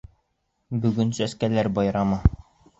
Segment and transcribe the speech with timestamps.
[0.85, 2.21] Бөгөн сәскәләр байрамы!